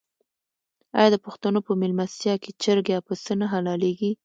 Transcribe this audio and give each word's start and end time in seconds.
آیا 0.97 1.09
د 1.11 1.17
پښتنو 1.25 1.59
په 1.67 1.71
میلمستیا 1.81 2.33
کې 2.43 2.51
چرګ 2.63 2.85
یا 2.93 2.99
پسه 3.07 3.33
نه 3.41 3.47
حلاليږي؟ 3.53 4.11